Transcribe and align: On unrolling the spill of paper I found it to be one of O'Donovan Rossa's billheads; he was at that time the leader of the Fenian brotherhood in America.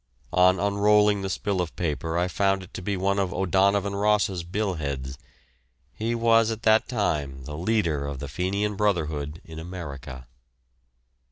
On 0.33 0.59
unrolling 0.59 1.21
the 1.21 1.29
spill 1.29 1.61
of 1.61 1.75
paper 1.75 2.17
I 2.17 2.27
found 2.27 2.63
it 2.63 2.73
to 2.73 2.81
be 2.81 2.97
one 2.97 3.19
of 3.19 3.31
O'Donovan 3.31 3.93
Rossa's 3.95 4.43
billheads; 4.43 5.15
he 5.93 6.15
was 6.15 6.49
at 6.49 6.63
that 6.63 6.87
time 6.87 7.43
the 7.43 7.55
leader 7.55 8.07
of 8.07 8.17
the 8.17 8.27
Fenian 8.27 8.75
brotherhood 8.75 9.41
in 9.45 9.59
America. 9.59 10.25